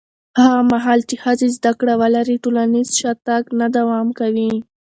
هغه 0.41 0.61
مهال 0.71 0.99
چې 1.09 1.15
ښځې 1.23 1.47
زده 1.57 1.71
کړه 1.79 1.93
ولري، 2.01 2.35
ټولنیز 2.43 2.87
شاتګ 2.99 3.43
نه 3.59 3.67
دوام 3.77 4.07
کوي. 4.19 4.51